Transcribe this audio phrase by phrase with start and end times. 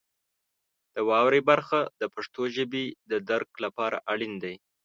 [0.93, 4.55] د واورئ برخه د پښتو ژبې د درک لپاره اړین دی.